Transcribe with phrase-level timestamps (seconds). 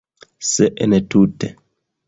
[0.51, 1.47] Se entute.